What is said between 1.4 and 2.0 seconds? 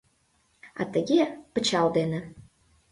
пычал